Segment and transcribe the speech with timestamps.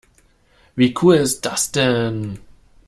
[0.75, 2.39] Wie cool ist das denn?